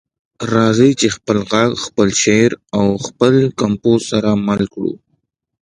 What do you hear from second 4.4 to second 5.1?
مل کړو.